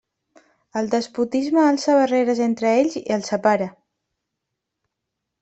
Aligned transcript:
El 0.79 0.87
despotisme 0.93 1.61
alça 1.63 1.97
barreres 1.99 2.41
entre 2.47 2.73
ells 2.79 2.99
i 3.01 3.05
els 3.19 3.31
separa. 3.35 3.69